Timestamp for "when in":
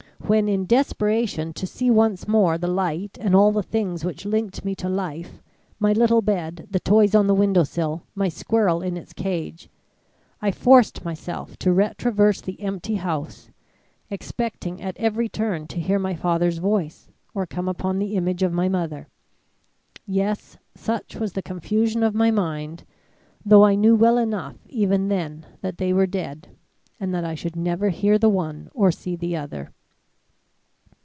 0.27-0.65